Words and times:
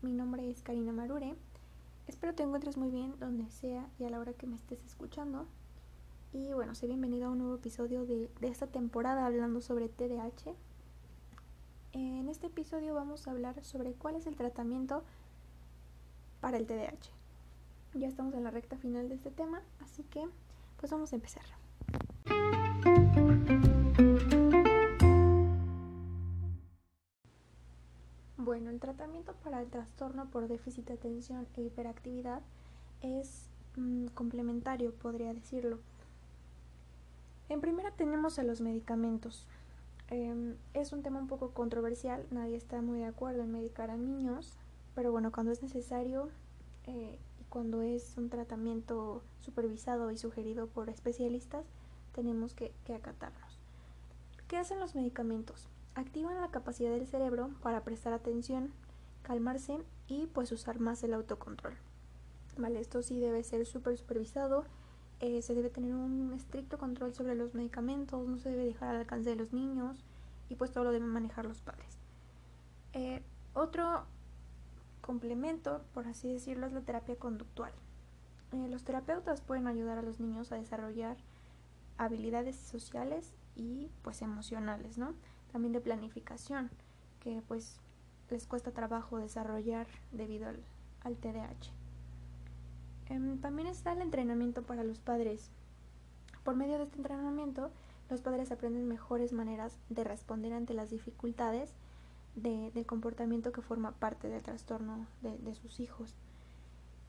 Mi 0.00 0.12
nombre 0.12 0.48
es 0.48 0.62
Karina 0.62 0.92
Marure. 0.92 1.34
Espero 2.06 2.34
te 2.34 2.42
encuentres 2.42 2.78
muy 2.78 2.90
bien 2.90 3.18
donde 3.18 3.50
sea 3.50 3.86
y 3.98 4.04
a 4.04 4.08
la 4.08 4.18
hora 4.18 4.32
que 4.32 4.46
me 4.46 4.56
estés 4.56 4.82
escuchando. 4.86 5.46
Y 6.32 6.54
bueno, 6.54 6.74
sé 6.74 6.86
bienvenido 6.86 7.26
a 7.26 7.30
un 7.32 7.38
nuevo 7.38 7.56
episodio 7.56 8.06
de, 8.06 8.30
de 8.40 8.48
esta 8.48 8.68
temporada 8.68 9.26
hablando 9.26 9.60
sobre 9.60 9.90
TDAH. 9.90 10.54
En 11.92 12.28
este 12.30 12.46
episodio 12.46 12.94
vamos 12.94 13.28
a 13.28 13.32
hablar 13.32 13.62
sobre 13.62 13.92
cuál 13.92 14.14
es 14.14 14.26
el 14.26 14.36
tratamiento 14.36 15.04
para 16.40 16.56
el 16.56 16.66
TDAH. 16.66 17.10
Ya 17.92 18.08
estamos 18.08 18.32
en 18.34 18.44
la 18.44 18.50
recta 18.50 18.78
final 18.78 19.10
de 19.10 19.16
este 19.16 19.30
tema, 19.30 19.60
así 19.80 20.02
que 20.04 20.26
pues 20.78 20.90
vamos 20.90 21.12
a 21.12 21.16
empezar. 21.16 21.44
Bueno, 28.48 28.70
el 28.70 28.80
tratamiento 28.80 29.34
para 29.44 29.60
el 29.60 29.68
trastorno 29.68 30.30
por 30.30 30.48
déficit 30.48 30.86
de 30.86 30.94
atención 30.94 31.46
e 31.54 31.60
hiperactividad 31.60 32.40
es 33.02 33.50
mm, 33.76 34.06
complementario, 34.14 34.94
podría 34.94 35.34
decirlo. 35.34 35.78
En 37.50 37.60
primera 37.60 37.90
tenemos 37.90 38.38
a 38.38 38.44
los 38.44 38.62
medicamentos. 38.62 39.46
Em, 40.08 40.54
es 40.72 40.94
un 40.94 41.02
tema 41.02 41.18
un 41.18 41.26
poco 41.26 41.50
controversial, 41.50 42.24
nadie 42.30 42.56
está 42.56 42.80
muy 42.80 43.00
de 43.00 43.04
acuerdo 43.04 43.42
en 43.42 43.52
medicar 43.52 43.90
a 43.90 43.98
niños, 43.98 44.56
pero 44.94 45.12
bueno, 45.12 45.30
cuando 45.30 45.52
es 45.52 45.62
necesario 45.62 46.30
eh, 46.86 47.18
y 47.38 47.44
cuando 47.50 47.82
es 47.82 48.16
un 48.16 48.30
tratamiento 48.30 49.20
supervisado 49.42 50.10
y 50.10 50.16
sugerido 50.16 50.68
por 50.68 50.88
especialistas, 50.88 51.66
tenemos 52.14 52.54
que, 52.54 52.72
que 52.86 52.94
acatarnos. 52.94 53.58
¿Qué 54.48 54.56
hacen 54.56 54.80
los 54.80 54.94
medicamentos? 54.94 55.68
Activan 56.00 56.40
la 56.40 56.50
capacidad 56.50 56.90
del 56.90 57.06
cerebro 57.06 57.50
para 57.62 57.82
prestar 57.82 58.12
atención, 58.12 58.72
calmarse 59.22 59.78
y 60.06 60.26
pues 60.26 60.52
usar 60.52 60.80
más 60.80 61.02
el 61.02 61.14
autocontrol. 61.14 61.74
Vale, 62.56 62.80
esto 62.80 63.02
sí 63.02 63.20
debe 63.20 63.42
ser 63.44 63.66
súper 63.66 63.96
supervisado, 63.96 64.64
eh, 65.20 65.42
se 65.42 65.54
debe 65.54 65.70
tener 65.70 65.94
un 65.94 66.32
estricto 66.32 66.78
control 66.78 67.14
sobre 67.14 67.34
los 67.34 67.54
medicamentos, 67.54 68.26
no 68.26 68.38
se 68.38 68.50
debe 68.50 68.64
dejar 68.64 68.90
al 68.90 68.96
alcance 68.96 69.30
de 69.30 69.36
los 69.36 69.52
niños 69.52 70.04
y 70.48 70.54
pues 70.54 70.72
todo 70.72 70.84
lo 70.84 70.92
deben 70.92 71.08
manejar 71.08 71.44
los 71.44 71.60
padres. 71.60 71.98
Eh, 72.92 73.22
otro 73.54 74.04
complemento, 75.00 75.82
por 75.94 76.06
así 76.06 76.32
decirlo, 76.32 76.66
es 76.66 76.72
la 76.72 76.80
terapia 76.80 77.16
conductual. 77.16 77.72
Eh, 78.52 78.68
los 78.68 78.84
terapeutas 78.84 79.40
pueden 79.40 79.66
ayudar 79.66 79.98
a 79.98 80.02
los 80.02 80.20
niños 80.20 80.52
a 80.52 80.56
desarrollar 80.56 81.16
habilidades 81.96 82.56
sociales 82.56 83.34
y 83.56 83.90
pues 84.02 84.22
emocionales, 84.22 84.98
¿no? 84.98 85.14
También 85.52 85.72
de 85.72 85.80
planificación, 85.80 86.70
que 87.20 87.42
pues 87.46 87.80
les 88.30 88.46
cuesta 88.46 88.72
trabajo 88.72 89.18
desarrollar 89.18 89.86
debido 90.12 90.48
al, 90.48 90.60
al 91.02 91.16
TDAH. 91.16 91.72
Em, 93.08 93.38
también 93.40 93.68
está 93.68 93.92
el 93.92 94.02
entrenamiento 94.02 94.62
para 94.62 94.84
los 94.84 94.98
padres. 94.98 95.50
Por 96.44 96.56
medio 96.56 96.78
de 96.78 96.84
este 96.84 96.96
entrenamiento, 96.96 97.70
los 98.10 98.20
padres 98.20 98.52
aprenden 98.52 98.86
mejores 98.86 99.32
maneras 99.32 99.78
de 99.88 100.04
responder 100.04 100.52
ante 100.52 100.74
las 100.74 100.90
dificultades 100.90 101.72
de, 102.36 102.70
del 102.72 102.86
comportamiento 102.86 103.52
que 103.52 103.62
forma 103.62 103.92
parte 103.92 104.28
del 104.28 104.42
trastorno 104.42 105.06
de, 105.22 105.36
de 105.38 105.54
sus 105.54 105.80
hijos. 105.80 106.14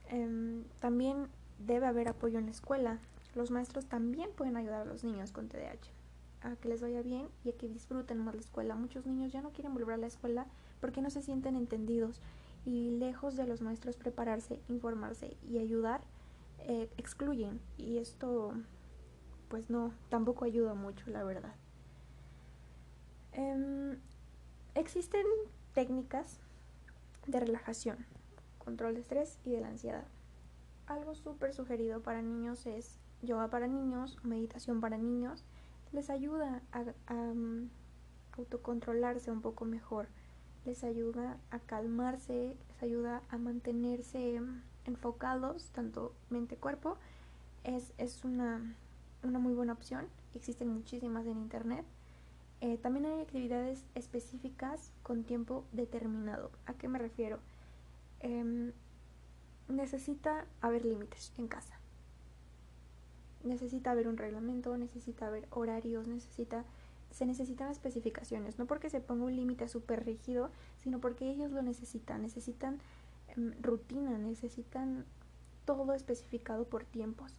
Em, 0.08 0.64
también 0.80 1.28
debe 1.60 1.86
haber 1.86 2.08
apoyo 2.08 2.40
en 2.40 2.45
la 2.45 2.52
escuela. 2.52 3.00
Los 3.36 3.52
maestros 3.52 3.86
también 3.86 4.32
pueden 4.36 4.58
ayudar 4.58 4.82
a 4.82 4.86
los 4.86 5.04
niños 5.04 5.32
con 5.32 5.50
TDAH 5.50 5.98
a 6.42 6.56
que 6.56 6.70
les 6.70 6.82
vaya 6.82 7.02
bien 7.02 7.28
y 7.44 7.50
a 7.50 7.58
que 7.58 7.68
disfruten 7.68 8.20
más 8.20 8.36
la 8.36 8.42
escuela. 8.42 8.76
Muchos 8.76 9.06
niños 9.06 9.32
ya 9.32 9.42
no 9.42 9.52
quieren 9.52 9.73
volver 9.73 9.95
a 9.95 9.98
la 9.98 10.08
escuela 10.08 10.48
porque 10.80 11.02
no 11.02 11.09
se 11.09 11.22
sienten 11.22 11.56
entendidos 11.56 12.22
y 12.66 12.92
lejos 12.92 13.36
de 13.36 13.48
los 13.48 13.61
maestros 13.61 13.95
prepararse, 13.95 14.60
informarse 14.67 15.36
y 15.50 15.60
ayudar, 15.60 16.02
eh, 16.60 16.89
excluyen 16.98 17.60
y 17.77 17.98
esto 17.98 18.54
pues 19.50 19.70
no, 19.70 19.92
tampoco 20.10 20.45
ayuda 20.45 20.76
mucho, 20.76 21.10
la 21.10 21.23
verdad. 21.23 21.55
Em, 23.33 23.98
existen 24.76 25.26
técnicas 25.73 26.39
de 27.26 27.39
relajación, 27.39 28.06
control 28.60 28.94
de 28.94 29.02
estrés 29.02 29.39
y 29.45 29.52
de 29.52 29.61
la 29.61 29.70
ansiedad. 29.70 30.06
Algo 30.86 31.16
súper 31.16 31.54
sugerido 31.54 32.02
para 32.02 32.21
niños 32.21 32.66
es 32.66 33.00
yoga 33.21 33.50
para 33.50 33.67
niños, 33.67 34.17
meditación 34.23 34.82
para 34.82 34.98
niños, 34.98 35.44
les 35.92 36.10
ayuda 36.10 36.61
a, 36.72 37.14
mm, 37.14 37.70
autocontrolarse 38.38 39.32
un 39.32 39.42
poco 39.42 39.66
mejor, 39.66 40.08
les 40.66 40.83
ayuda 40.83 41.38
a 41.52 41.60
calmarse, 41.60 42.55
les 42.67 42.83
ayuda 42.83 43.22
a 43.30 43.38
mantenerse 43.38 44.39
mm, 44.39 44.61
enfocados, 44.86 45.70
tanto 45.72 46.14
mente-cuerpo, 46.30 46.98
es, 47.64 47.94
es 47.98 48.23
una, 48.23 48.76
una, 49.23 49.39
muy 49.39 49.54
buena 49.54 49.73
opción, 49.73 50.08
existen 50.33 50.70
muchísimas 50.70 51.26
en 51.26 51.38
internet. 51.38 51.86
Eh, 52.61 52.77
también 52.77 53.06
hay 53.06 53.21
actividades 53.21 53.86
específicas 53.95 54.92
con 55.02 55.23
tiempo 55.23 55.64
determinado. 55.71 56.52
¿A 56.66 56.73
qué 56.73 56.88
me 56.89 57.00
refiero? 57.00 57.39
Em, 58.20 58.73
necesita 59.70 60.45
haber 60.61 60.83
límites 60.83 61.32
en 61.38 61.48
casa 61.48 61.79
necesita 63.44 63.92
haber 63.92 64.08
un 64.08 64.17
reglamento, 64.17 64.77
necesita 64.77 65.27
haber 65.27 65.48
horarios, 65.52 66.08
necesita 66.08 66.66
se 67.11 67.26
necesitan 67.26 67.72
especificaciones, 67.72 68.60
no 68.60 68.66
porque 68.66 68.89
se 68.89 69.02
ponga 69.02 69.26
un 69.26 69.36
límite 69.36 69.67
súper 69.67 70.05
rígido, 70.05 70.50
sino 70.77 71.00
porque 71.00 71.30
ellos 71.30 71.52
lo 71.52 71.61
necesitan, 71.61 72.22
necesitan 72.22 72.80
em, 73.30 73.54
rutina, 73.61 74.17
necesitan 74.17 75.05
todo 75.66 75.94
especificado 75.94 76.66
por 76.66 76.83
tiempos. 76.86 77.33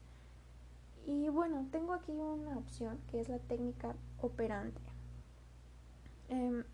Y 1.07 1.29
bueno, 1.29 1.67
tengo 1.71 1.93
aquí 1.95 2.13
una 2.13 2.59
opción 2.59 2.99
que 3.11 3.21
es 3.21 3.29
la 3.29 3.39
técnica 3.39 3.95
operante. 4.21 4.81
Em, 6.29 6.65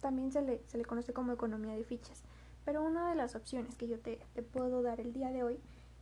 también 0.00 0.32
se 0.32 0.42
le, 0.42 0.62
se 0.66 0.78
le, 0.78 0.84
conoce 0.84 1.12
como 1.12 1.32
economía 1.32 1.74
de 1.74 1.84
fichas, 1.84 2.22
pero 2.64 2.82
una 2.82 3.08
de 3.08 3.14
las 3.14 3.34
opciones 3.34 3.74
que 3.76 3.88
yo 3.88 3.98
te, 3.98 4.20
te 4.34 4.42
puedo 4.42 4.82
dar 4.82 5.00
el 5.00 5.12
día 5.12 5.30
de 5.32 5.42
hoy 5.42 5.58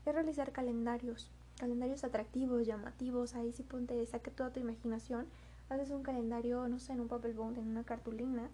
es 0.06 0.14
realizar 0.14 0.52
calendarios 0.52 1.30
calendarios 1.58 2.04
atractivos, 2.04 2.66
llamativos, 2.66 3.34
ahí 3.34 3.52
sí 3.52 3.62
ponte, 3.62 4.04
saque 4.06 4.30
toda 4.30 4.52
tu 4.52 4.60
imaginación, 4.60 5.26
haces 5.68 5.90
un 5.90 6.02
calendario, 6.02 6.68
no 6.68 6.78
sé, 6.78 6.92
en 6.92 7.00
un 7.00 7.08
papel 7.08 7.34
bond, 7.34 7.58
en 7.58 7.68
una 7.68 7.84
cartulina, 7.84 8.48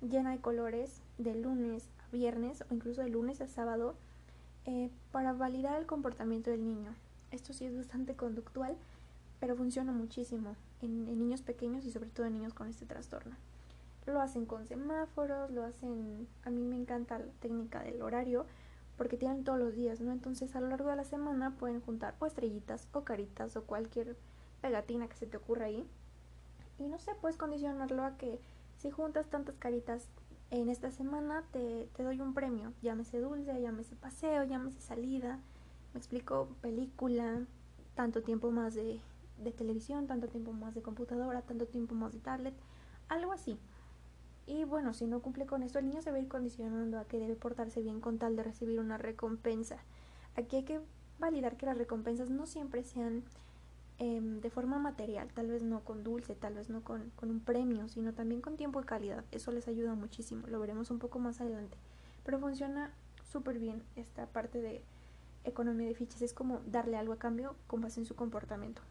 llena 0.00 0.32
de 0.32 0.38
colores 0.38 1.02
de 1.18 1.34
lunes 1.34 1.88
a 2.06 2.10
viernes 2.10 2.64
o 2.70 2.74
incluso 2.74 3.02
de 3.02 3.08
lunes 3.08 3.40
a 3.40 3.48
sábado 3.48 3.94
eh, 4.66 4.90
para 5.12 5.32
validar 5.32 5.78
el 5.78 5.86
comportamiento 5.86 6.50
del 6.50 6.64
niño. 6.64 6.94
Esto 7.30 7.52
sí 7.52 7.64
es 7.64 7.76
bastante 7.76 8.14
conductual, 8.14 8.76
pero 9.38 9.56
funciona 9.56 9.92
muchísimo 9.92 10.56
en 10.82 11.04
niños 11.18 11.42
pequeños 11.42 11.84
y 11.84 11.90
sobre 11.90 12.10
todo 12.10 12.26
en 12.26 12.34
niños 12.34 12.54
con 12.54 12.68
este 12.68 12.86
trastorno. 12.86 13.36
Lo 14.06 14.20
hacen 14.20 14.46
con 14.46 14.66
semáforos, 14.66 15.50
lo 15.50 15.64
hacen, 15.64 16.26
a 16.44 16.50
mí 16.50 16.62
me 16.62 16.76
encanta 16.76 17.18
la 17.18 17.26
técnica 17.40 17.82
del 17.82 18.02
horario, 18.02 18.46
porque 19.00 19.16
tienen 19.16 19.44
todos 19.44 19.58
los 19.58 19.74
días, 19.74 19.98
¿no? 20.02 20.12
Entonces 20.12 20.54
a 20.54 20.60
lo 20.60 20.68
largo 20.68 20.90
de 20.90 20.96
la 20.96 21.04
semana 21.04 21.56
pueden 21.56 21.80
juntar 21.80 22.16
o 22.18 22.26
estrellitas 22.26 22.86
o 22.92 23.02
caritas 23.02 23.56
o 23.56 23.64
cualquier 23.64 24.14
pegatina 24.60 25.08
que 25.08 25.16
se 25.16 25.26
te 25.26 25.38
ocurra 25.38 25.64
ahí. 25.64 25.88
Y 26.78 26.86
no 26.86 26.98
sé, 26.98 27.12
puedes 27.18 27.38
condicionarlo 27.38 28.04
a 28.04 28.18
que 28.18 28.38
si 28.76 28.90
juntas 28.90 29.30
tantas 29.30 29.56
caritas 29.56 30.10
en 30.50 30.68
esta 30.68 30.90
semana 30.90 31.44
te, 31.50 31.88
te 31.96 32.02
doy 32.02 32.20
un 32.20 32.34
premio, 32.34 32.74
llámese 32.82 33.20
dulce, 33.20 33.58
llámese 33.58 33.96
paseo, 33.96 34.44
llámese 34.44 34.82
salida, 34.82 35.40
me 35.94 35.98
explico, 35.98 36.48
película, 36.60 37.46
tanto 37.94 38.22
tiempo 38.22 38.50
más 38.50 38.74
de, 38.74 39.00
de 39.38 39.50
televisión, 39.50 40.08
tanto 40.08 40.28
tiempo 40.28 40.52
más 40.52 40.74
de 40.74 40.82
computadora, 40.82 41.40
tanto 41.40 41.64
tiempo 41.64 41.94
más 41.94 42.12
de 42.12 42.18
tablet, 42.18 42.54
algo 43.08 43.32
así. 43.32 43.58
Y 44.50 44.64
bueno, 44.64 44.94
si 44.94 45.06
no 45.06 45.20
cumple 45.20 45.46
con 45.46 45.62
esto, 45.62 45.78
el 45.78 45.86
niño 45.86 46.02
se 46.02 46.10
va 46.10 46.16
a 46.16 46.20
ir 46.20 46.26
condicionando 46.26 46.98
a 46.98 47.04
que 47.04 47.20
debe 47.20 47.36
portarse 47.36 47.82
bien 47.82 48.00
con 48.00 48.18
tal 48.18 48.34
de 48.34 48.42
recibir 48.42 48.80
una 48.80 48.98
recompensa. 48.98 49.76
Aquí 50.34 50.56
hay 50.56 50.64
que 50.64 50.80
validar 51.20 51.56
que 51.56 51.66
las 51.66 51.78
recompensas 51.78 52.30
no 52.30 52.46
siempre 52.46 52.82
sean 52.82 53.22
em, 53.98 54.40
de 54.40 54.50
forma 54.50 54.80
material, 54.80 55.28
tal 55.32 55.46
vez 55.46 55.62
no 55.62 55.84
con 55.84 56.02
dulce, 56.02 56.34
tal 56.34 56.54
vez 56.54 56.68
no 56.68 56.82
con, 56.82 57.12
con 57.14 57.30
un 57.30 57.38
premio, 57.38 57.86
sino 57.86 58.12
también 58.12 58.40
con 58.40 58.56
tiempo 58.56 58.80
y 58.80 58.84
calidad. 58.84 59.24
Eso 59.30 59.52
les 59.52 59.68
ayuda 59.68 59.94
muchísimo, 59.94 60.48
lo 60.48 60.58
veremos 60.58 60.90
un 60.90 60.98
poco 60.98 61.20
más 61.20 61.40
adelante. 61.40 61.76
Pero 62.24 62.40
funciona 62.40 62.90
súper 63.30 63.60
bien 63.60 63.84
esta 63.94 64.26
parte 64.26 64.60
de 64.60 64.82
economía 65.44 65.86
de 65.86 65.94
fichas, 65.94 66.22
es 66.22 66.32
como 66.32 66.58
darle 66.66 66.96
algo 66.96 67.12
a 67.12 67.18
cambio 67.20 67.54
con 67.68 67.82
base 67.82 68.00
en 68.00 68.06
su 68.06 68.16
comportamiento. 68.16 68.82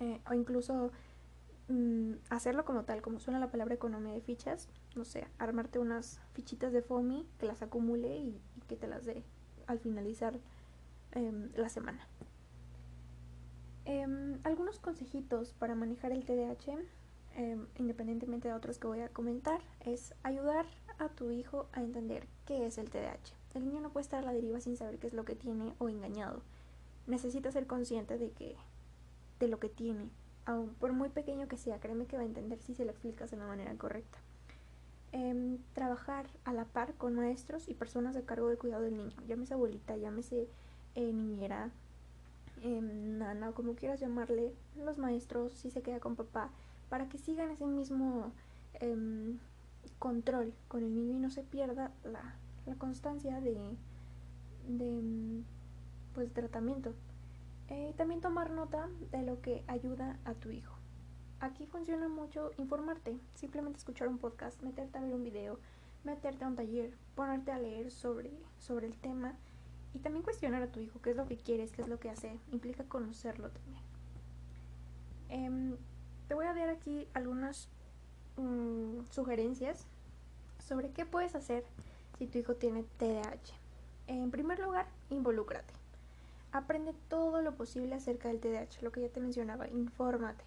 Eh, 0.00 0.20
o 0.28 0.34
incluso 0.34 0.90
Mm, 1.68 2.16
hacerlo 2.28 2.64
como 2.66 2.84
tal, 2.84 3.00
como 3.00 3.20
suena 3.20 3.38
la 3.38 3.50
palabra 3.50 3.74
economía 3.74 4.12
de 4.12 4.20
fichas, 4.20 4.68
no 4.96 5.04
sé, 5.04 5.26
armarte 5.38 5.78
unas 5.78 6.20
fichitas 6.34 6.72
de 6.72 6.82
FOMI 6.82 7.26
que 7.38 7.46
las 7.46 7.62
acumule 7.62 8.18
y, 8.18 8.40
que 8.68 8.76
te 8.76 8.86
las 8.86 9.06
dé 9.06 9.22
al 9.66 9.78
finalizar 9.78 10.38
em, 11.12 11.50
la 11.54 11.70
semana. 11.70 12.06
Em, 13.86 14.38
algunos 14.44 14.78
consejitos 14.78 15.54
para 15.54 15.74
manejar 15.74 16.12
el 16.12 16.24
TDAH, 16.24 16.78
em, 17.36 17.66
independientemente 17.76 18.48
de 18.48 18.54
otros 18.54 18.78
que 18.78 18.86
voy 18.86 19.00
a 19.00 19.08
comentar, 19.08 19.60
es 19.80 20.14
ayudar 20.22 20.66
a 20.98 21.08
tu 21.08 21.30
hijo 21.30 21.66
a 21.72 21.82
entender 21.82 22.26
qué 22.46 22.66
es 22.66 22.76
el 22.76 22.90
TDAH. 22.90 23.34
El 23.54 23.64
niño 23.64 23.80
no 23.80 23.90
puede 23.90 24.02
estar 24.02 24.22
a 24.22 24.26
la 24.26 24.32
deriva 24.32 24.60
sin 24.60 24.76
saber 24.76 24.98
qué 24.98 25.06
es 25.06 25.14
lo 25.14 25.24
que 25.24 25.34
tiene 25.34 25.74
o 25.78 25.88
engañado. 25.88 26.42
Necesita 27.06 27.50
ser 27.52 27.66
consciente 27.66 28.18
de 28.18 28.32
que 28.32 28.56
de 29.40 29.48
lo 29.48 29.58
que 29.58 29.68
tiene, 29.68 30.10
aun 30.46 30.70
por 30.74 30.92
muy 30.92 31.08
pequeño 31.08 31.48
que 31.48 31.56
sea, 31.56 31.80
créeme 31.80 32.06
que 32.06 32.16
va 32.16 32.22
a 32.22 32.26
entender 32.26 32.60
si 32.60 32.74
se 32.74 32.84
lo 32.84 32.90
explicas 32.90 33.30
de 33.30 33.36
la 33.36 33.46
manera 33.46 33.74
correcta. 33.74 34.18
Em, 35.12 35.58
trabajar 35.74 36.26
a 36.44 36.52
la 36.52 36.64
par 36.64 36.94
con 36.94 37.14
maestros 37.14 37.68
y 37.68 37.74
personas 37.74 38.14
de 38.14 38.24
cargo 38.24 38.48
de 38.48 38.56
cuidado 38.56 38.82
del 38.82 38.96
niño, 38.96 39.14
llámese 39.28 39.54
abuelita, 39.54 39.96
llámese 39.96 40.48
eh, 40.96 41.12
niñera, 41.12 41.70
em, 42.62 43.18
nana 43.18 43.52
como 43.52 43.74
quieras 43.74 44.00
llamarle, 44.00 44.52
los 44.76 44.98
maestros, 44.98 45.52
si 45.52 45.70
se 45.70 45.82
queda 45.82 46.00
con 46.00 46.16
papá, 46.16 46.50
para 46.88 47.08
que 47.08 47.18
sigan 47.18 47.50
ese 47.50 47.64
mismo 47.64 48.32
em, 48.80 49.38
control 50.00 50.52
con 50.68 50.82
el 50.82 50.94
niño 50.94 51.14
y 51.14 51.20
no 51.20 51.30
se 51.30 51.42
pierda 51.44 51.92
la, 52.02 52.34
constancia 52.78 53.40
de, 53.40 53.56
de 54.68 55.42
pues 56.14 56.32
tratamiento. 56.32 56.92
Eh, 57.74 57.92
también 57.96 58.20
tomar 58.20 58.52
nota 58.52 58.88
de 59.10 59.22
lo 59.22 59.40
que 59.40 59.64
ayuda 59.66 60.16
a 60.24 60.34
tu 60.34 60.50
hijo. 60.50 60.76
Aquí 61.40 61.66
funciona 61.66 62.08
mucho 62.08 62.52
informarte, 62.56 63.18
simplemente 63.34 63.78
escuchar 63.78 64.06
un 64.06 64.18
podcast, 64.18 64.62
meterte 64.62 64.96
a 64.96 65.00
ver 65.00 65.12
un 65.12 65.24
video, 65.24 65.58
meterte 66.04 66.44
a 66.44 66.46
un 66.46 66.54
taller, 66.54 66.96
ponerte 67.16 67.50
a 67.50 67.58
leer 67.58 67.90
sobre, 67.90 68.30
sobre 68.60 68.86
el 68.86 68.96
tema 68.96 69.34
y 69.92 69.98
también 69.98 70.22
cuestionar 70.22 70.62
a 70.62 70.70
tu 70.70 70.78
hijo 70.78 71.02
qué 71.02 71.10
es 71.10 71.16
lo 71.16 71.26
que 71.26 71.36
quieres, 71.36 71.72
qué 71.72 71.82
es 71.82 71.88
lo 71.88 71.98
que 71.98 72.10
hace, 72.10 72.38
implica 72.52 72.84
conocerlo 72.84 73.50
también. 73.50 73.82
Em, 75.28 75.76
te 76.28 76.34
voy 76.34 76.46
a 76.46 76.54
dar 76.54 76.68
aquí 76.68 77.08
algunas 77.12 77.68
mm, 78.36 79.00
sugerencias 79.10 79.88
sobre 80.60 80.92
qué 80.92 81.06
puedes 81.06 81.34
hacer 81.34 81.64
si 82.18 82.28
tu 82.28 82.38
hijo 82.38 82.54
tiene 82.54 82.84
TDAH. 82.98 83.52
En 84.06 84.30
primer 84.30 84.60
lugar, 84.60 84.86
involúcrate. 85.10 85.83
Aprende 86.54 86.94
todo 87.08 87.42
lo 87.42 87.56
posible 87.56 87.96
acerca 87.96 88.28
del 88.28 88.38
TDAH, 88.38 88.80
lo 88.82 88.92
que 88.92 89.00
ya 89.00 89.08
te 89.08 89.18
mencionaba, 89.18 89.66
infórmate. 89.66 90.44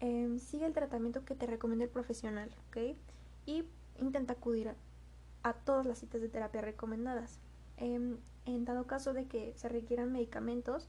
Em, 0.00 0.40
sigue 0.40 0.66
el 0.66 0.72
tratamiento 0.72 1.24
que 1.24 1.36
te 1.36 1.46
recomienda 1.46 1.84
el 1.84 1.92
profesional, 1.92 2.50
¿ok? 2.66 2.96
Y 3.46 3.64
intenta 4.00 4.32
acudir 4.32 4.74
a, 5.44 5.52
todas 5.52 5.86
las 5.86 6.00
citas 6.00 6.20
de 6.22 6.28
terapia 6.28 6.60
recomendadas. 6.60 7.38
Em, 7.76 8.16
en 8.46 8.64
dado 8.64 8.88
caso 8.88 9.12
de 9.12 9.26
que 9.26 9.52
se 9.54 9.68
requieran 9.68 10.10
medicamentos, 10.10 10.88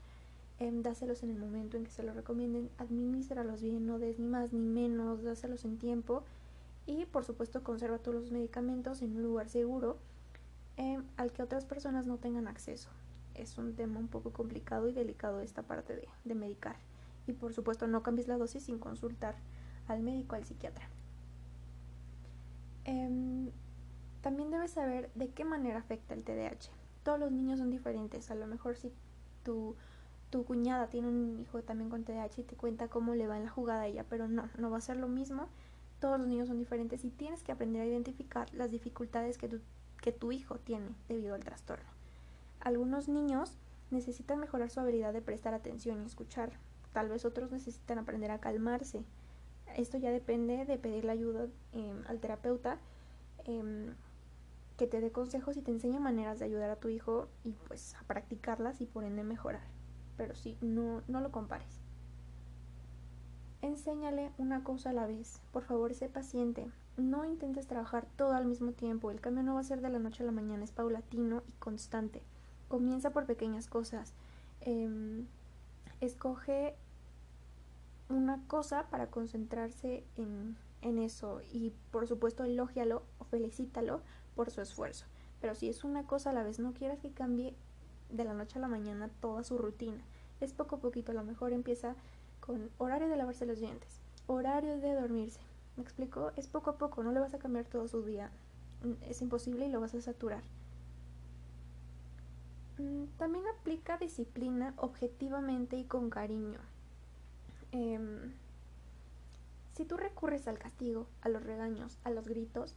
em, 0.57 0.81
dáselos 0.81 1.21
en 1.21 1.29
el 1.29 1.37
momento 1.37 1.77
en 1.77 1.83
que 1.83 1.91
se 1.91 2.01
los 2.01 2.15
recomienden, 2.15 2.71
administralos 2.79 3.61
bien, 3.61 3.85
no 3.85 3.99
des 3.99 4.17
ni 4.17 4.25
más 4.25 4.51
ni 4.51 4.61
menos, 4.61 5.21
dáselos 5.21 5.63
en 5.63 5.77
tiempo 5.77 6.23
y 6.87 7.05
por 7.05 7.23
supuesto 7.23 7.63
conserva 7.63 7.99
todos 7.99 8.15
los 8.15 8.31
medicamentos 8.31 9.03
en 9.03 9.15
un 9.15 9.21
lugar 9.21 9.47
seguro 9.47 9.99
al 11.17 11.31
que 11.33 11.43
otras 11.43 11.65
personas 11.65 12.07
no 12.07 12.17
tengan 12.17 12.47
acceso 12.47 12.89
es 13.35 13.57
un 13.57 13.75
tema 13.75 13.99
un 13.99 14.07
poco 14.07 14.31
complicado 14.31 14.87
y 14.87 14.93
delicado 14.93 15.41
esta 15.41 15.63
parte 15.63 16.07
de, 16.23 16.35
medicar. 16.35 16.75
Y 17.27 17.33
por 17.33 17.53
supuesto 17.53 17.87
no 17.87 18.03
cambies 18.03 18.27
la 18.27 18.37
dosis 18.37 18.63
sin 18.63 18.79
consultar 18.79 19.35
al 19.87 20.01
médico, 20.01 20.35
al 20.35 20.45
psiquiatra. 20.45 20.89
Em, 22.85 23.51
también 24.21 24.51
debes 24.51 24.71
saber 24.71 25.11
de 25.15 25.29
qué 25.29 25.45
manera 25.45 25.79
afecta 25.79 26.13
el 26.13 26.23
TDAH. 26.23 26.69
Todos 27.03 27.19
los 27.19 27.31
niños 27.31 27.59
son 27.59 27.69
diferentes. 27.69 28.31
A 28.31 28.35
lo 28.35 28.47
mejor 28.47 28.75
si 28.75 28.91
tu, 29.43 29.75
tu 30.29 30.45
cuñada 30.45 30.89
tiene 30.89 31.07
un 31.07 31.39
hijo 31.39 31.61
también 31.61 31.89
con 31.89 32.03
TDAH 32.03 32.41
y 32.41 32.43
te 32.43 32.55
cuenta 32.55 32.87
cómo 32.87 33.15
le 33.15 33.27
va 33.27 33.37
en 33.37 33.45
la 33.45 33.51
jugada 33.51 33.81
a 33.81 33.87
ella, 33.87 34.05
pero 34.09 34.27
no, 34.27 34.49
no 34.57 34.69
va 34.69 34.77
a 34.77 34.81
ser 34.81 34.97
lo 34.97 35.07
mismo. 35.07 35.47
Todos 35.99 36.19
los 36.19 36.27
niños 36.27 36.47
son 36.47 36.57
diferentes 36.57 37.03
y 37.03 37.09
tienes 37.09 37.43
que 37.43 37.51
aprender 37.51 37.81
a 37.81 37.85
identificar 37.85 38.53
las 38.53 38.71
dificultades 38.71 39.37
que 39.37 39.59
que 40.01 40.11
tu 40.11 40.31
hijo 40.31 40.57
tiene 40.59 40.95
debido 41.07 41.35
al 41.35 41.43
trastorno. 41.43 41.98
Algunos 42.59 43.07
niños 43.07 43.57
necesitan 43.91 44.39
mejorar 44.39 44.69
su 44.69 44.79
habilidad 44.79 45.13
de 45.13 45.21
prestar 45.21 45.53
atención 45.53 46.01
y 46.01 46.05
escuchar. 46.05 46.51
Tal 46.93 47.09
vez 47.09 47.25
otros 47.25 47.51
necesitan 47.51 47.99
aprender 47.99 48.31
a 48.31 48.39
calmarse. 48.39 49.03
Esto 49.75 49.97
ya 49.97 50.11
depende 50.11 50.65
de 50.65 50.77
pedirle 50.77 51.11
ayuda 51.11 51.47
em, 51.71 52.03
al 52.07 52.19
terapeuta 52.19 52.79
em, 53.45 53.93
que 54.77 54.87
te 54.87 54.99
dé 54.99 55.11
consejos 55.11 55.57
y 55.57 55.61
te 55.61 55.71
enseñe 55.71 55.99
maneras 55.99 56.39
de 56.39 56.45
ayudar 56.45 56.69
a 56.69 56.77
tu 56.77 56.89
hijo 56.89 57.27
y 57.43 57.51
pues 57.67 57.95
a 57.95 58.03
practicarlas 58.03 58.81
y 58.81 58.85
por 58.85 59.03
ende 59.03 59.23
mejorar. 59.23 59.67
Pero 60.17 60.35
sí, 60.35 60.57
no, 60.61 61.01
no 61.07 61.21
lo 61.21 61.31
compares. 61.31 61.79
Enséñale 63.61 64.31
una 64.37 64.63
cosa 64.63 64.89
a 64.89 64.93
la 64.93 65.05
vez. 65.05 65.41
Por 65.51 65.63
favor, 65.63 65.93
sé 65.93 66.07
paciente. 66.09 66.71
No 66.97 67.25
intentes 67.25 67.67
trabajar 67.67 68.07
todo 68.15 68.33
al 68.33 68.45
mismo 68.45 68.71
tiempo. 68.71 69.11
El 69.11 69.21
cambio 69.21 69.43
no 69.43 69.55
va 69.55 69.59
a 69.59 69.63
ser 69.65 69.81
de 69.81 69.89
la 69.89 69.99
noche 69.99 70.23
a 70.23 70.25
la 70.25 70.31
mañana, 70.31 70.63
es 70.63 70.71
paulatino 70.71 71.43
y 71.47 71.51
constante. 71.53 72.23
Comienza 72.69 73.09
por 73.09 73.25
pequeñas 73.25 73.67
cosas. 73.67 74.13
Em, 74.61 75.25
escoge 75.99 76.75
una 78.07 78.41
cosa 78.47 78.87
para 78.89 79.07
concentrarse 79.07 80.03
en, 80.15 80.55
en, 80.81 80.97
eso 80.97 81.41
y 81.51 81.73
por 81.91 82.07
supuesto 82.07 82.43
elógialo 82.43 83.03
o 83.19 83.25
felicítalo 83.25 84.01
por 84.35 84.49
su 84.49 84.61
esfuerzo. 84.61 85.05
Pero 85.41 85.55
si 85.55 85.69
es 85.69 85.83
una 85.83 86.05
cosa 86.05 86.29
a 86.29 86.33
la 86.33 86.43
vez, 86.43 86.59
no 86.59 86.73
quieras 86.73 86.99
que 86.99 87.11
cambie 87.11 87.55
de 88.09 88.23
la 88.23 88.33
noche 88.33 88.57
a 88.57 88.61
la 88.61 88.67
mañana 88.67 89.09
toda 89.19 89.43
su 89.43 89.57
rutina. 89.57 90.01
Es 90.41 90.53
poco 90.53 90.77
a 90.77 90.79
poquito, 90.79 91.11
a 91.11 91.15
lo 91.15 91.23
mejor 91.23 91.53
empieza 91.53 91.95
con 92.39 92.69
horario 92.77 93.09
de 93.09 93.17
lavarse 93.17 93.45
los 93.45 93.59
dientes, 93.59 93.99
horario 94.27 94.79
de 94.79 94.93
dormirse. 94.93 95.41
¿Me 95.75 95.83
explico? 95.83 96.31
Es 96.35 96.47
poco 96.47 96.71
a 96.71 96.77
poco, 96.77 97.03
no 97.03 97.11
le 97.11 97.19
vas 97.19 97.33
a 97.33 97.39
cambiar 97.39 97.65
todo 97.65 97.87
su 97.87 98.03
día. 98.03 98.31
Es 99.07 99.21
imposible 99.21 99.65
y 99.65 99.69
lo 99.69 99.81
vas 99.81 99.93
a 99.93 100.01
saturar. 100.01 100.43
Mm, 102.79 103.05
también 103.17 103.43
aplica 103.47 103.97
disciplina 103.97 104.73
objetivamente 104.77 105.75
y 105.77 105.83
con 105.83 106.09
cariño. 106.09 106.59
Em, 107.73 108.31
si 109.75 109.85
tú 109.85 109.97
recurres 109.97 110.47
al 110.47 110.57
castigo, 110.57 111.05
a 111.21 111.29
los 111.29 111.43
regaños, 111.43 111.97
a 112.03 112.09
los 112.09 112.27
gritos, 112.27 112.75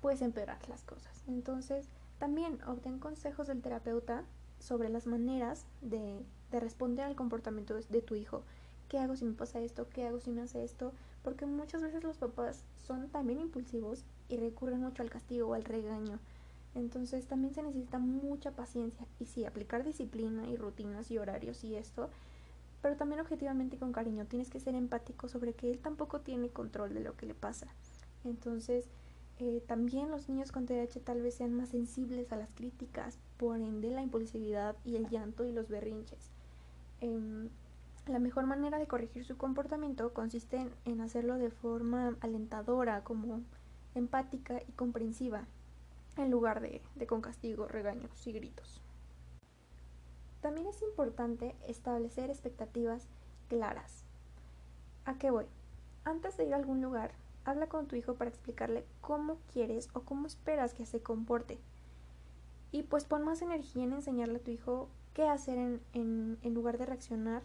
puedes 0.00 0.22
empeorar 0.22 0.68
las 0.68 0.82
cosas. 0.84 1.22
Entonces, 1.26 1.88
también 2.18 2.62
obtén 2.66 2.98
consejos 3.00 3.48
del 3.48 3.62
terapeuta 3.62 4.24
sobre 4.60 4.88
las 4.88 5.06
maneras 5.06 5.66
de, 5.82 6.24
responder 6.52 7.04
al 7.04 7.16
comportamiento 7.16 7.74
de, 7.74 8.00
tu 8.02 8.14
hijo. 8.14 8.42
¿Qué 8.88 8.98
hago 8.98 9.16
si 9.16 9.24
me 9.24 9.34
pasa 9.34 9.60
esto? 9.60 9.88
¿Qué 9.90 10.06
hago 10.06 10.20
si 10.20 10.30
me 10.30 10.42
hace 10.42 10.64
esto? 10.64 10.92
Porque 11.22 11.44
muchas 11.44 11.82
veces 11.82 12.02
los 12.02 12.16
papás 12.16 12.62
son 12.86 13.08
también 13.08 13.40
impulsivos 13.40 14.04
y 14.28 14.36
recurren 14.38 14.80
mucho 14.80 15.02
al 15.02 15.10
castigo 15.10 15.48
o 15.48 15.54
al 15.54 15.64
regaño. 15.64 16.18
Entonces 16.76 17.26
también 17.26 17.54
se 17.54 17.62
necesita 17.62 17.98
mucha 17.98 18.50
paciencia 18.50 19.06
y 19.18 19.24
sí, 19.24 19.46
aplicar 19.46 19.82
disciplina 19.82 20.46
y 20.46 20.56
rutinas 20.56 21.10
y 21.10 21.16
horarios 21.16 21.64
y 21.64 21.74
esto, 21.74 22.10
pero 22.82 22.96
también 22.96 23.20
objetivamente 23.20 23.78
con 23.78 23.92
cariño. 23.92 24.26
Tienes 24.26 24.50
que 24.50 24.60
ser 24.60 24.74
empático 24.74 25.26
sobre 25.28 25.54
que 25.54 25.70
él 25.70 25.78
tampoco 25.78 26.20
tiene 26.20 26.50
control 26.50 26.92
de 26.92 27.00
lo 27.00 27.16
que 27.16 27.24
le 27.24 27.34
pasa. 27.34 27.66
Entonces, 28.24 28.90
eh, 29.38 29.62
también 29.66 30.10
los 30.10 30.28
niños 30.28 30.52
con 30.52 30.66
TDAH 30.66 31.00
tal 31.02 31.22
vez 31.22 31.36
sean 31.36 31.54
más 31.54 31.70
sensibles 31.70 32.30
a 32.30 32.36
las 32.36 32.52
críticas, 32.52 33.18
por 33.38 33.58
ende 33.58 33.90
la 33.90 34.02
impulsividad 34.02 34.76
y 34.84 34.96
el 34.96 35.08
llanto 35.08 35.46
y 35.46 35.52
los 35.52 35.70
berrinches. 35.70 36.30
Em, 37.00 37.48
la 38.06 38.18
mejor 38.18 38.44
manera 38.44 38.78
de 38.78 38.86
corregir 38.86 39.24
su 39.24 39.38
comportamiento 39.38 40.12
consiste 40.12 40.68
en 40.84 41.00
hacerlo 41.00 41.38
de 41.38 41.48
forma 41.48 42.16
alentadora, 42.20 43.02
como 43.02 43.40
empática 43.94 44.60
y 44.68 44.72
comprensiva 44.72 45.46
en 46.16 46.30
lugar 46.30 46.60
de, 46.60 46.80
con 47.06 47.20
castigo, 47.20 47.66
regaños 47.68 48.26
y 48.26 48.32
gritos. 48.32 48.80
También 50.40 50.66
es 50.66 50.82
importante 50.82 51.54
establecer 51.66 52.30
expectativas 52.30 53.06
claras. 53.48 54.04
¿A 55.04 55.18
qué 55.18 55.30
voy? 55.30 55.46
Antes 56.04 56.36
de 56.36 56.46
ir 56.46 56.54
a 56.54 56.56
algún 56.56 56.80
lugar, 56.80 57.12
habla 57.44 57.68
con 57.68 57.86
tu 57.86 57.96
hijo 57.96 58.14
para 58.14 58.30
explicarle 58.30 58.84
cómo 59.00 59.38
quieres 59.52 59.88
o 59.92 60.00
cómo 60.00 60.26
esperas 60.26 60.74
que 60.74 60.86
se 60.86 61.02
comporte. 61.02 61.58
Y 62.72 62.82
pues 62.82 63.04
pon 63.04 63.24
más 63.24 63.42
energía 63.42 63.84
en 63.84 63.92
enseñarle 63.92 64.38
a 64.38 64.42
tu 64.42 64.50
hijo 64.50 64.88
qué 65.14 65.28
hacer 65.28 65.80
en, 65.92 66.38
lugar 66.44 66.78
de 66.78 66.86
reaccionar 66.86 67.42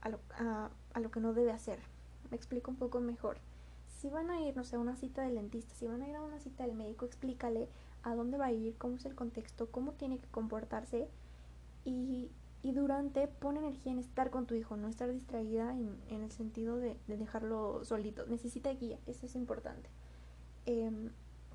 a 0.00 0.08
lo, 0.08 0.20
a 0.38 1.00
lo 1.00 1.10
que 1.10 1.20
no 1.20 1.32
debe 1.32 1.52
hacer. 1.52 1.78
Me 2.30 2.36
explico 2.36 2.70
un 2.70 2.76
poco 2.76 3.00
mejor. 3.00 3.38
Si 4.04 4.10
van 4.10 4.30
a 4.30 4.40
ir, 4.40 4.56
no 4.56 4.64
sé, 4.64 4.76
a 4.76 4.80
una 4.80 4.96
cita 4.96 5.22
del 5.22 5.36
dentista, 5.36 5.74
si 5.74 5.86
van 5.86 6.02
a 6.02 6.08
ir 6.08 6.16
a 6.16 6.22
una 6.22 6.38
cita 6.38 6.66
del 6.66 6.76
médico, 6.76 7.06
explícale 7.06 7.68
a 8.04 8.14
dónde 8.14 8.36
va 8.36 8.46
a 8.46 8.52
ir, 8.52 8.76
cómo 8.76 8.96
es 8.96 9.06
el 9.06 9.14
contexto, 9.14 9.70
cómo 9.70 9.92
tiene 9.92 10.18
que 10.18 10.28
comportarse 10.28 11.08
y, 11.84 12.30
durante 12.62 13.28
pon 13.28 13.56
energía 13.56 13.92
en 13.92 13.98
estar 13.98 14.30
con 14.30 14.46
tu 14.46 14.54
hijo, 14.54 14.76
no 14.76 14.88
estar 14.88 15.10
distraída 15.10 15.72
en, 15.72 16.22
el 16.22 16.30
sentido 16.30 16.76
de, 16.78 16.96
dejarlo 17.06 17.84
solito. 17.84 18.26
Necesita 18.26 18.70
guía, 18.70 18.98
eso 19.06 19.26
es 19.26 19.34
importante. 19.34 19.88
Em, 20.66 21.10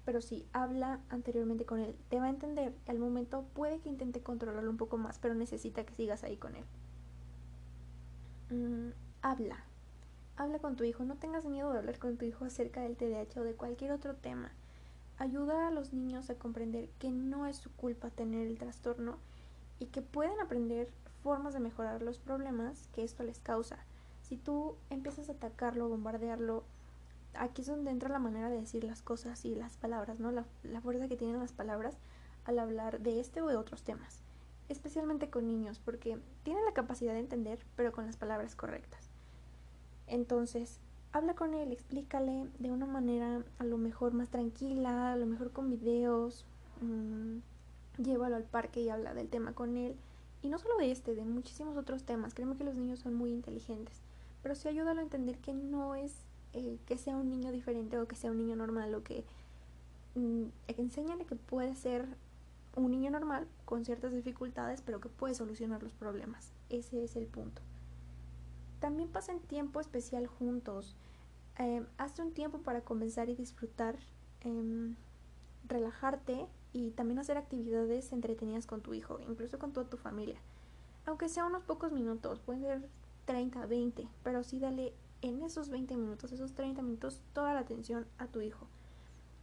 pero 0.05 0.21
sí, 0.21 0.47
habla 0.53 1.01
anteriormente 1.09 1.65
con 1.65 1.79
él, 1.79 1.95
te 2.09 2.19
va 2.19 2.25
a 2.25 2.29
entender. 2.29 2.75
Al 2.87 2.99
momento 2.99 3.45
puede 3.53 3.79
que 3.79 3.89
intente 3.89 4.21
controlarlo 4.21 4.69
un 4.69 4.77
poco 4.77 4.97
más, 4.97 5.17
pero 5.19 5.33
necesita 5.35 5.83
que 5.83 5.93
sigas 5.93 6.23
ahí 6.23 6.37
con 6.37 6.55
él. 6.55 6.65
Mm, 8.51 8.91
habla, 9.21 9.63
habla 10.35 10.59
con 10.59 10.75
tu 10.75 10.83
hijo, 10.83 11.03
no 11.05 11.15
tengas 11.15 11.45
miedo 11.45 11.71
de 11.71 11.79
hablar 11.79 11.99
con 11.99 12.17
tu 12.17 12.25
hijo 12.25 12.45
acerca 12.45 12.81
del 12.81 12.97
TDAH 12.97 13.41
o 13.41 13.43
de 13.43 13.55
cualquier 13.55 13.91
otro 13.91 14.15
tema 14.15 14.51
ayuda 15.19 15.67
a 15.67 15.71
los 15.71 15.93
niños 15.93 16.29
a 16.29 16.35
comprender 16.35 16.89
que 16.97 17.11
no 17.11 17.45
es 17.45 17.57
su 17.57 17.71
culpa 17.73 18.09
tener 18.09 18.47
el 18.47 18.57
trastorno 18.57 19.17
y 19.77 19.87
que 19.87 20.01
pueden 20.01 20.39
aprender 20.39 20.89
formas 21.21 21.53
de 21.53 21.59
mejorar 21.59 22.01
los 22.01 22.17
problemas 22.17 22.87
que 22.93 23.03
esto 23.03 23.23
les 23.23 23.39
causa. 23.39 23.77
Si 24.21 24.37
tú 24.37 24.75
empiezas 24.89 25.29
a 25.29 25.33
atacarlo, 25.33 25.89
bombardearlo, 25.89 26.63
aquí 27.33 27.61
es 27.61 27.67
donde 27.67 27.91
entra 27.91 28.09
la 28.09 28.19
manera 28.19 28.49
de 28.49 28.61
decir 28.61 28.85
las 28.85 29.01
cosas 29.01 29.43
y 29.43 29.55
las 29.55 29.75
palabras, 29.75 30.19
¿no? 30.19 30.31
La, 30.31 30.45
la 30.63 30.81
fuerza 30.81 31.09
que 31.09 31.17
tienen 31.17 31.39
las 31.39 31.51
palabras 31.51 31.97
al 32.45 32.57
hablar 32.57 33.01
de 33.01 33.19
este 33.19 33.41
o 33.41 33.47
de 33.47 33.57
otros 33.57 33.83
temas, 33.83 34.21
especialmente 34.69 35.29
con 35.29 35.47
niños, 35.47 35.79
porque 35.79 36.17
tienen 36.43 36.63
la 36.63 36.73
capacidad 36.73 37.13
de 37.13 37.19
entender, 37.19 37.59
pero 37.75 37.91
con 37.91 38.05
las 38.05 38.15
palabras 38.15 38.55
correctas. 38.55 39.09
Entonces, 40.07 40.79
habla 41.11 41.33
con 41.33 41.53
él, 41.53 41.71
explícale 41.71 42.47
de 42.59 42.71
una 42.71 42.85
manera 42.85 43.43
a 43.57 43.63
lo 43.63 43.77
mejor 43.77 44.13
más 44.13 44.29
tranquila, 44.29 45.13
a 45.13 45.15
lo 45.15 45.25
mejor 45.25 45.51
con 45.51 45.69
videos, 45.69 46.45
mmm, 46.81 47.39
llévalo 47.97 48.35
al 48.35 48.43
parque 48.43 48.81
y 48.81 48.89
habla 48.89 49.13
del 49.13 49.29
tema 49.29 49.53
con 49.53 49.77
él. 49.77 49.95
Y 50.41 50.49
no 50.49 50.57
solo 50.57 50.77
de 50.77 50.91
este, 50.91 51.15
de 51.15 51.25
muchísimos 51.25 51.75
otros 51.75 52.03
temas. 52.03 52.33
Créeme 52.33 52.55
que 52.55 52.63
los 52.63 52.75
niños 52.75 52.99
son 52.99 53.13
muy 53.13 53.31
inteligentes. 53.31 54.01
Pero 54.41 54.55
sí 54.55 54.69
ayúdalo 54.69 55.01
a 55.01 55.03
entender 55.03 55.37
que 55.39 55.53
no 55.53 55.95
es 55.95 56.13
eh, 56.53 56.77
que 56.85 56.97
sea 56.97 57.17
un 57.17 57.29
niño 57.29 57.51
diferente 57.51 57.97
o 57.97 58.07
que 58.07 58.15
sea 58.15 58.31
un 58.31 58.37
niño 58.37 58.55
normal 58.55 58.95
o 58.95 59.03
que 59.03 59.25
mm, 60.15 60.45
enséñale 60.67 61.25
que 61.25 61.35
puede 61.35 61.75
ser 61.75 62.07
un 62.75 62.91
niño 62.91 63.11
normal 63.11 63.47
con 63.65 63.83
ciertas 63.83 64.13
dificultades, 64.13 64.81
pero 64.81 65.01
que 65.01 65.09
puede 65.09 65.33
solucionar 65.35 65.83
los 65.83 65.93
problemas. 65.93 66.53
Ese 66.69 67.03
es 67.03 67.15
el 67.17 67.25
punto. 67.25 67.61
También 68.79 69.09
pasen 69.09 69.39
tiempo 69.39 69.79
especial 69.79 70.27
juntos. 70.27 70.95
Eh, 71.57 71.85
hazte 71.97 72.21
un 72.21 72.33
tiempo 72.33 72.59
para 72.59 72.81
comenzar 72.81 73.29
y 73.29 73.35
disfrutar, 73.35 73.97
eh, 74.41 74.95
relajarte 75.67 76.47
y 76.71 76.91
también 76.91 77.19
hacer 77.19 77.37
actividades 77.37 78.13
entretenidas 78.13 78.65
con 78.65 78.81
tu 78.81 78.93
hijo, 78.93 79.19
incluso 79.27 79.59
con 79.59 79.73
toda 79.73 79.89
tu 79.89 79.97
familia. 79.97 80.39
Aunque 81.05 81.29
sea 81.29 81.45
unos 81.45 81.63
pocos 81.63 81.91
minutos, 81.91 82.39
pueden 82.39 82.61
ser 82.61 82.89
30, 83.25 83.65
20, 83.65 84.07
pero 84.23 84.43
sí 84.43 84.59
dale 84.59 84.93
en 85.21 85.41
esos 85.41 85.69
20 85.69 85.97
minutos, 85.97 86.31
esos 86.31 86.53
30 86.53 86.81
minutos, 86.81 87.21
toda 87.33 87.53
la 87.53 87.61
atención 87.61 88.05
a 88.17 88.27
tu 88.27 88.41
hijo. 88.41 88.67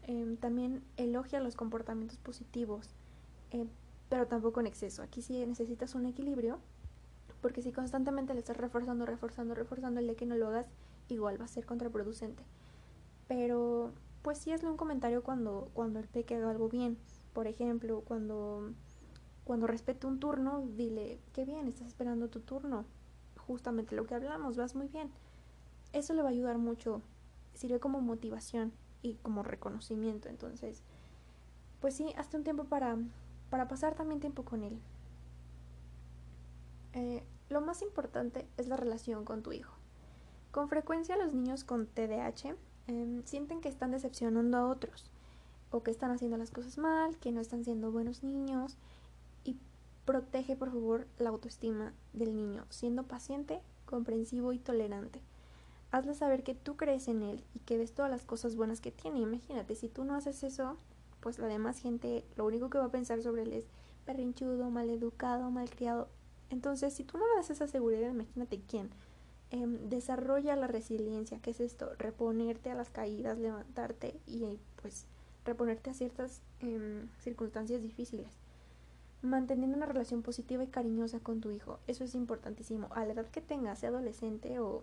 Eh, 0.04 0.36
también 0.40 0.82
elogia 0.96 1.40
los 1.40 1.56
comportamientos 1.56 2.18
positivos, 2.18 2.90
eh, 3.50 3.66
pero 4.08 4.26
tampoco 4.26 4.60
en 4.60 4.66
exceso. 4.66 5.02
Aquí 5.02 5.20
sí 5.22 5.44
necesitas 5.44 5.94
un 5.94 6.06
equilibrio 6.06 6.60
porque 7.40 7.62
si 7.62 7.72
constantemente 7.72 8.34
le 8.34 8.40
estás 8.40 8.56
reforzando, 8.56 9.06
reforzando, 9.06 9.54
reforzando 9.54 10.00
el 10.00 10.06
de 10.06 10.16
que 10.16 10.26
no 10.26 10.36
lo 10.36 10.48
hagas, 10.48 10.66
igual 11.08 11.40
va 11.40 11.44
a 11.44 11.48
ser 11.48 11.66
contraproducente. 11.66 12.42
Pero 13.28 13.92
pues 14.22 14.38
sí 14.38 14.52
hazle 14.52 14.68
un 14.68 14.76
comentario 14.76 15.22
cuando, 15.22 15.70
cuando 15.72 16.00
él 16.00 16.08
ve 16.12 16.24
que 16.24 16.34
haga 16.34 16.50
algo 16.50 16.68
bien. 16.68 16.98
Por 17.32 17.46
ejemplo, 17.46 18.00
cuando, 18.00 18.72
cuando 19.44 19.66
respete 19.66 20.06
un 20.06 20.18
turno, 20.18 20.64
dile, 20.76 21.20
qué 21.32 21.44
bien, 21.44 21.68
estás 21.68 21.86
esperando 21.86 22.28
tu 22.28 22.40
turno. 22.40 22.84
Justamente 23.46 23.94
lo 23.94 24.06
que 24.06 24.14
hablamos, 24.14 24.56
vas 24.56 24.74
muy 24.74 24.88
bien. 24.88 25.10
Eso 25.92 26.12
le 26.12 26.22
va 26.22 26.28
a 26.28 26.32
ayudar 26.32 26.58
mucho. 26.58 27.02
Sirve 27.54 27.78
como 27.78 28.00
motivación 28.00 28.72
y 29.02 29.14
como 29.22 29.42
reconocimiento. 29.42 30.28
Entonces, 30.28 30.82
pues 31.80 31.94
sí, 31.94 32.12
hazte 32.16 32.36
un 32.36 32.44
tiempo 32.44 32.64
para, 32.64 32.98
para 33.50 33.68
pasar 33.68 33.94
también 33.94 34.20
tiempo 34.20 34.44
con 34.44 34.64
él. 34.64 34.80
Eh, 36.96 37.22
lo 37.50 37.60
más 37.60 37.82
importante 37.82 38.48
es 38.56 38.68
la 38.68 38.76
relación 38.78 39.26
con 39.26 39.42
tu 39.42 39.52
hijo. 39.52 39.74
Con 40.50 40.70
frecuencia 40.70 41.18
los 41.18 41.34
niños 41.34 41.62
con 41.62 41.86
TDAH 41.86 42.56
em, 42.86 43.22
sienten 43.24 43.60
que 43.60 43.68
están 43.68 43.90
decepcionando 43.90 44.56
a 44.56 44.66
otros 44.66 45.10
o 45.70 45.82
que 45.82 45.90
están 45.90 46.10
haciendo 46.10 46.38
las 46.38 46.50
cosas 46.50 46.78
mal, 46.78 47.18
que 47.18 47.32
no 47.32 47.42
están 47.42 47.64
siendo 47.64 47.92
buenos 47.92 48.22
niños 48.22 48.78
y 49.44 49.58
protege 50.06 50.56
por 50.56 50.70
favor 50.70 51.06
la 51.18 51.28
autoestima 51.28 51.92
del 52.14 52.34
niño, 52.34 52.64
siendo 52.70 53.02
paciente, 53.02 53.60
comprensivo 53.84 54.54
y 54.54 54.58
tolerante. 54.58 55.20
Hazle 55.90 56.14
saber 56.14 56.44
que 56.44 56.54
tú 56.54 56.76
crees 56.78 57.08
en 57.08 57.22
él 57.22 57.44
y 57.52 57.58
que 57.58 57.76
ves 57.76 57.92
todas 57.92 58.10
las 58.10 58.24
cosas 58.24 58.56
buenas 58.56 58.80
que 58.80 58.90
tiene. 58.90 59.20
Imagínate, 59.20 59.74
si 59.74 59.90
tú 59.90 60.04
no 60.04 60.14
haces 60.14 60.42
eso, 60.42 60.78
pues 61.20 61.38
la 61.38 61.46
demás 61.46 61.78
gente 61.78 62.24
lo 62.36 62.46
único 62.46 62.70
que 62.70 62.78
va 62.78 62.86
a 62.86 62.90
pensar 62.90 63.20
sobre 63.20 63.42
él 63.42 63.52
es 63.52 63.66
perrinchudo, 64.06 64.70
maleducado, 64.70 65.50
malcriado. 65.50 66.08
Entonces, 66.50 66.94
si 66.94 67.04
tú 67.04 67.18
no 67.18 67.24
das 67.36 67.50
esa 67.50 67.66
seguridad, 67.66 68.10
imagínate 68.10 68.60
quién. 68.60 68.90
Eh, 69.50 69.66
desarrolla 69.88 70.56
la 70.56 70.66
resiliencia, 70.66 71.38
¿qué 71.40 71.50
es 71.50 71.60
esto? 71.60 71.90
Reponerte 71.98 72.70
a 72.70 72.74
las 72.74 72.90
caídas, 72.90 73.38
levantarte 73.38 74.20
y 74.26 74.58
pues 74.80 75.06
reponerte 75.44 75.90
a 75.90 75.94
ciertas 75.94 76.42
eh, 76.60 77.06
circunstancias 77.20 77.82
difíciles. 77.82 78.28
Manteniendo 79.22 79.76
una 79.76 79.86
relación 79.86 80.22
positiva 80.22 80.62
y 80.64 80.68
cariñosa 80.68 81.20
con 81.20 81.40
tu 81.40 81.50
hijo, 81.50 81.78
eso 81.86 82.04
es 82.04 82.14
importantísimo. 82.14 82.88
A 82.92 83.04
la 83.04 83.12
edad 83.12 83.26
que 83.26 83.40
tengas, 83.40 83.78
sea 83.78 83.88
adolescente 83.90 84.58
o, 84.58 84.82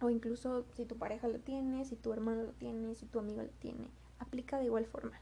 o 0.00 0.10
incluso 0.10 0.64
si 0.74 0.84
tu 0.86 0.96
pareja 0.96 1.28
lo 1.28 1.38
tiene, 1.40 1.84
si 1.84 1.96
tu 1.96 2.12
hermano 2.12 2.42
lo 2.42 2.52
tiene, 2.52 2.94
si 2.94 3.06
tu 3.06 3.18
amigo 3.18 3.42
lo 3.42 3.50
tiene, 3.50 3.90
aplica 4.18 4.58
de 4.58 4.66
igual 4.66 4.86
forma. 4.86 5.20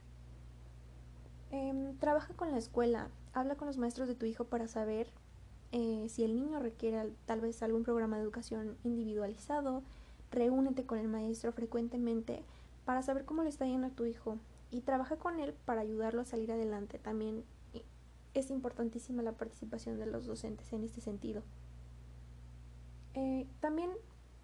Eh, 1.50 1.94
trabaja 1.98 2.34
con 2.34 2.52
la 2.52 2.58
escuela, 2.58 3.08
habla 3.32 3.56
con 3.56 3.66
los 3.66 3.78
maestros 3.78 4.08
de 4.08 4.14
tu 4.14 4.26
hijo 4.26 4.44
para 4.44 4.68
saber 4.68 5.10
eh, 5.72 6.06
si 6.08 6.24
el 6.24 6.34
niño 6.34 6.60
requiere 6.60 7.12
tal 7.26 7.40
vez 7.40 7.62
algún 7.62 7.84
programa 7.84 8.16
de 8.16 8.22
educación 8.22 8.76
individualizado, 8.84 9.82
reúnete 10.30 10.84
con 10.84 10.98
el 10.98 11.08
maestro 11.08 11.52
frecuentemente 11.52 12.42
para 12.84 13.02
saber 13.02 13.24
cómo 13.24 13.42
le 13.42 13.50
está 13.50 13.66
yendo 13.66 13.88
a 13.88 13.90
tu 13.90 14.06
hijo 14.06 14.38
y 14.70 14.80
trabaja 14.80 15.16
con 15.16 15.38
él 15.40 15.54
para 15.64 15.82
ayudarlo 15.82 16.22
a 16.22 16.24
salir 16.24 16.52
adelante. 16.52 16.98
También 16.98 17.44
es 18.34 18.50
importantísima 18.50 19.22
la 19.22 19.32
participación 19.32 19.98
de 19.98 20.06
los 20.06 20.26
docentes 20.26 20.72
en 20.72 20.84
este 20.84 21.00
sentido. 21.00 21.42
Eh, 23.14 23.46
también 23.60 23.90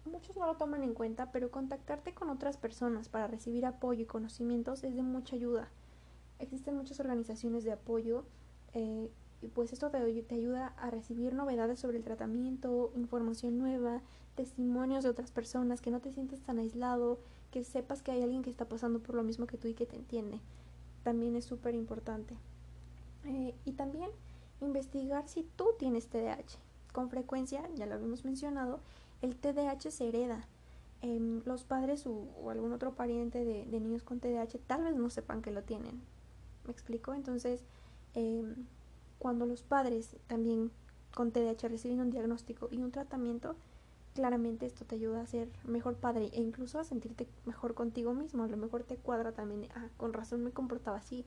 muchos 0.05 0.37
no 0.37 0.45
lo 0.45 0.55
toman 0.55 0.83
en 0.83 0.93
cuenta, 0.93 1.31
pero 1.31 1.51
contactarte 1.51 2.13
con 2.13 2.29
otras 2.29 2.57
personas 2.57 3.09
para 3.09 3.27
recibir 3.27 3.65
apoyo 3.65 4.03
y 4.03 4.05
conocimientos 4.05 4.83
es 4.83 4.95
de 4.95 5.03
mucha 5.03 5.35
ayuda. 5.35 5.69
Existen 6.39 6.75
muchas 6.75 6.99
organizaciones 6.99 7.63
de 7.63 7.71
apoyo 7.71 8.25
eh, 8.73 9.09
y 9.45 9.47
pues 9.47 9.71
esto 9.73 9.91
te, 9.91 9.97
ayuda 9.97 10.73
a 10.77 10.89
recibir 10.89 11.35
novedades 11.35 11.79
sobre 11.79 11.97
el 11.97 12.03
tratamiento, 12.03 12.91
información 12.95 13.59
nueva, 13.59 14.01
testimonios 14.33 15.03
de 15.03 15.11
otras 15.11 15.29
personas, 15.29 15.81
que 15.81 15.91
no 15.91 15.99
te 15.99 16.11
sientes 16.11 16.41
tan 16.41 16.57
aislado, 16.57 17.19
que 17.51 17.63
sepas 17.63 18.01
que 18.01 18.11
hay 18.11 18.23
alguien 18.23 18.41
que 18.41 18.49
está 18.49 18.67
pasando 18.67 19.03
por 19.03 19.13
lo 19.13 19.21
mismo 19.21 19.45
que 19.45 19.57
tú 19.57 19.67
y 19.67 19.75
que 19.75 19.85
te 19.85 19.97
entiende. 19.97 20.39
También 21.03 21.35
es 21.35 21.45
súper 21.45 21.75
importante. 21.75 22.35
Eh, 23.25 23.53
y 23.65 23.73
también 23.73 24.09
investigar 24.61 25.29
si 25.29 25.43
tú 25.55 25.67
tienes 25.77 26.07
TDAH. 26.07 26.57
Con 26.91 27.11
frecuencia, 27.11 27.69
ya 27.75 27.85
lo 27.85 27.93
habíamos 27.93 28.25
mencionado, 28.25 28.79
el 29.21 29.35
TDAH 29.35 29.91
se 29.91 30.07
hereda. 30.07 30.47
Eh, 31.03 31.41
los 31.45 31.65
padres 31.65 32.07
o, 32.07 32.49
algún 32.49 32.73
otro 32.73 32.95
pariente 32.95 33.45
de, 33.45 33.79
niños 33.79 34.01
con 34.01 34.19
TDAH 34.19 34.57
tal 34.65 34.85
vez 34.85 34.95
no 34.95 35.11
sepan 35.11 35.43
que 35.43 35.51
lo 35.51 35.61
tienen. 35.61 36.01
¿Me 36.65 36.71
explico? 36.71 37.13
Entonces, 37.13 37.63
eh, 38.15 38.43
cuando 39.19 39.45
los 39.45 39.63
padres 39.63 40.15
también 40.27 40.71
con 41.13 41.31
TDAH 41.31 41.69
reciben 41.69 42.01
un 42.01 42.11
diagnóstico 42.11 42.67
y 42.71 42.81
un 42.81 42.91
tratamiento, 42.91 43.55
claramente 44.13 44.65
esto 44.65 44.85
te 44.85 44.95
ayuda 44.95 45.21
a 45.21 45.27
ser 45.27 45.49
mejor 45.63 45.95
padre 45.95 46.29
e 46.33 46.41
incluso 46.41 46.79
a 46.79 46.83
sentirte 46.83 47.27
mejor 47.45 47.73
contigo 47.73 48.13
mismo. 48.13 48.43
A 48.43 48.47
lo 48.47 48.57
mejor 48.57 48.83
te 48.83 48.97
cuadra 48.97 49.31
también, 49.31 49.67
ah, 49.75 49.87
con 49.97 50.13
razón 50.13 50.43
me 50.43 50.51
comportaba 50.51 50.97
así. 50.97 51.25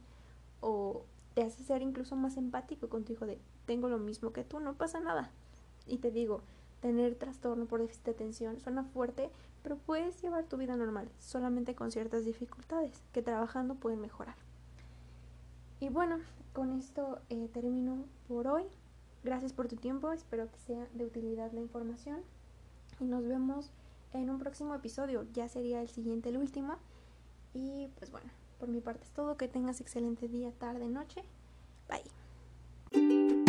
O 0.61 1.05
te 1.35 1.43
hace 1.43 1.63
ser 1.63 1.83
incluso 1.83 2.17
más 2.17 2.37
empático 2.37 2.89
con 2.89 3.05
tu 3.05 3.13
hijo 3.13 3.27
de, 3.27 3.39
tengo 3.67 3.89
lo 3.89 3.99
mismo 3.99 4.33
que 4.33 4.45
tú, 4.45 4.61
no 4.61 4.75
pasa 4.75 5.01
nada. 5.01 5.31
Y 5.87 5.99
te 5.99 6.11
digo, 6.11 6.43
tener 6.81 7.15
trastorno 7.15 7.67
por 7.67 7.81
déficit 7.81 8.05
de 8.05 8.11
atención 8.13 8.61
suena 8.61 8.85
fuerte, 8.85 9.31
pero 9.63 9.77
puedes 9.77 10.21
llevar 10.23 10.45
tu 10.45 10.57
vida 10.57 10.77
normal, 10.77 11.09
solamente 11.19 11.75
con 11.75 11.91
ciertas 11.91 12.25
dificultades 12.25 13.03
que 13.13 13.23
trabajando 13.23 13.75
pueden 13.75 14.01
mejorar. 14.01 14.37
Y 15.81 15.89
bueno, 15.91 16.19
con 16.53 16.73
esto 16.73 17.21
eh, 17.29 17.49
termino 17.53 18.05
por 18.27 18.49
hoy. 18.49 18.65
Gracias 19.25 19.53
por 19.53 19.69
tu 19.69 19.77
tiempo, 19.77 20.13
espero 20.13 20.51
que 20.51 20.59
sea 20.59 20.87
de 20.95 21.05
utilidad 21.05 21.53
la 21.53 21.61
información 21.61 22.21
y 23.01 23.05
nos 23.05 23.27
vemos 23.27 23.71
en 24.13 24.31
un 24.31 24.39
próximo 24.39 24.75
episodio. 24.75 25.27
Ya 25.33 25.49
sería 25.49 25.81
el 25.81 25.89
siguiente, 25.89 26.31
el 26.31 26.39
último. 26.39 26.77
Y 27.55 27.89
pues 27.99 28.11
bueno, 28.11 28.31
por 28.59 28.69
mi 28.69 28.81
parte 28.81 29.05
es 29.05 29.11
todo. 29.11 29.37
Que 29.37 29.49
tengas 29.49 29.81
excelente 29.81 30.29
día, 30.29 30.53
tarde, 30.53 30.89
noche. 30.89 31.23
Bye. 31.89 33.45